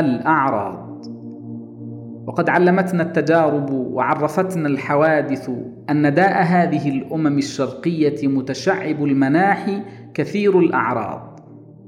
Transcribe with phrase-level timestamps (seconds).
[0.00, 0.86] الأعراض.
[2.26, 5.50] وقد علمتنا التجارب وعرفتنا الحوادث
[5.90, 9.82] أن داء هذه الأمم الشرقية متشعب المناحي
[10.14, 11.40] كثير الأعراض.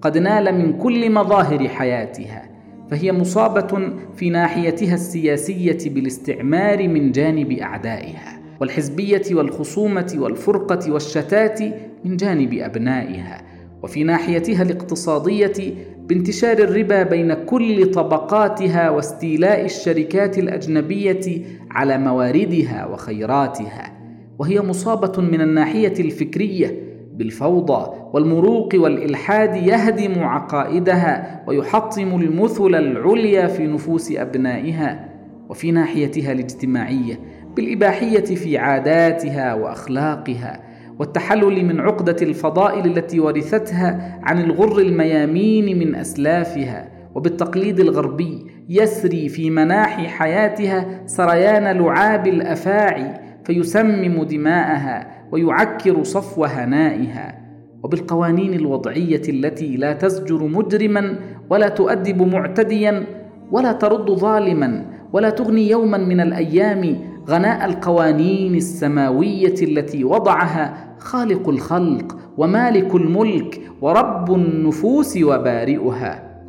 [0.03, 2.43] قد نال من كل مظاهر حياتها
[2.91, 11.61] فهي مصابة في ناحيتها السياسية بالاستعمار من جانب أعدائها والحزبية والخصومة والفرقة والشتات
[12.05, 13.43] من جانب أبنائها.
[13.83, 23.93] وفي ناحيتها الاقتصادية بانتشار الربا بين كل طبقاتها واستيلاء الشركات الأجنبية على مواردها وخيراتها.
[24.39, 26.83] وهي مصابة من الناحية الفكرية
[27.15, 35.09] بالفوضى والمروق والإلحاد يهدم عقائدها ويحطم المثل العليا في نفوس أبنائها.
[35.49, 37.21] وفي ناحيتها الاجتماعية
[37.57, 40.68] بالإباحية في عاداتها وأخلاقها
[40.99, 49.51] والتحلل من عقدة الفضائل التي ورثتها عن الغر الميامين من أسلافها وبالتقليد الغربي يسري في
[49.51, 53.15] مناحي حياتها سريان لعاب الأفاعي
[53.45, 57.39] فيسمم دماءها ويعكر صفو هنائها.
[57.83, 61.19] وبالقوانين الوضعية التي لا تزجر مجرما
[61.51, 63.05] ولا تؤدب معتديا
[63.53, 66.99] ولا ترد ظالما ولا تغني يوما من الأيام
[67.29, 76.41] غناء القوانين السماوية التي وضعها خالق الخلق ومالك الملك ورب النفوس وبارئها.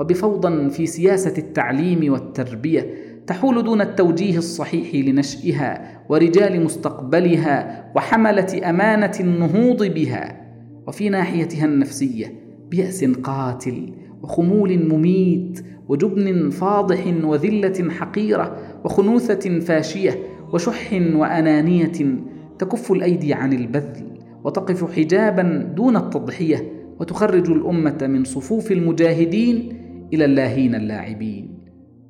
[0.00, 2.94] وبفوضى في سياسة التعليم والتربية
[3.26, 10.48] تحول دون التوجيه الصحيح لنشئها ورجال مستقبلها وحملة أمانة النهوض بها.
[10.86, 12.34] وفي ناحيتها النفسية
[12.70, 20.18] بيأس قاتل وخمول مميت وجبن فاضح وذلة حقيرة وخنوثة فاشية
[20.52, 22.16] وشح وأنانية
[22.58, 29.72] تكف الأيدي عن البذل وتقف حجابا دون التضحية وتخرج الأمة من صفوف المجاهدين
[30.12, 31.58] إلى اللاهين اللاعبين.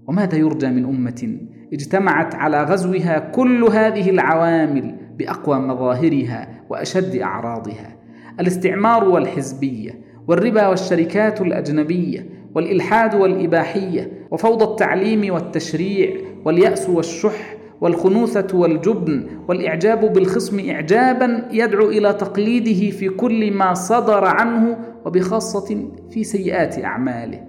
[0.08, 1.38] وماذا يرجى من أمة
[1.72, 7.96] اجتمعت على غزوها كل هذه العوامل بأقوى مظاهرها وأشد أعراضها؟
[8.40, 20.12] الاستعمار والحزبية والربا والشركات الأجنبية والإلحاد والإباحية وفوضى التعليم والتشريع واليأس والشح والخنوثة والجبن والإعجاب
[20.12, 27.40] بالخصم اعجابا يدعو إلى تقليده في كل ما صدر عنه وبخاصة في سيئات أعماله.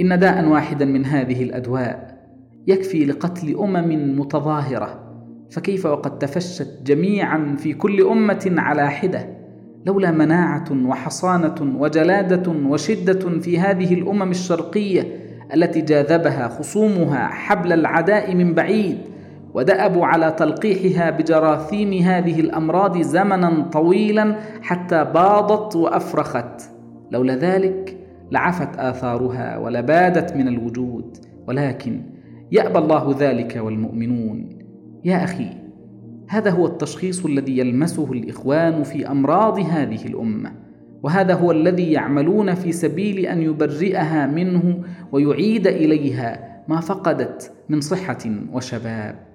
[0.00, 2.18] إن داء واحدا من هذه الأدواء
[2.66, 5.12] يكفي لقتل أمم متظاهرة
[5.50, 9.41] فكيف وقد تفشت جميعا في كل أمة على حدة؟
[9.86, 15.06] لولا مناعة وحصانة وجلادة وشدة في هذه الأمم الشرقية
[15.54, 18.98] التي جاذبها خصومها حبل العداء من بعيد
[19.54, 26.62] ودأبوا على تلقيحها بجراثيم هذه الأمراض زمنا طويلا حتى باضت وأفرخت.
[27.10, 27.98] لولا ذلك
[28.30, 31.16] لعفت آثارها ولبادت من الوجود
[31.48, 32.02] ولكن
[32.52, 34.48] يأبى الله ذلك والمؤمنون.
[35.04, 35.61] يا أخي
[36.32, 40.52] هذا هو التشخيص الذي يلمسه الإخوان في أمراض هذه الأمة
[41.02, 44.82] وهذا هو الذي يعملون في سبيل أن يبرئها منه
[45.12, 48.18] ويعيد إليها ما فقدت من صحة
[48.52, 49.31] وشباب.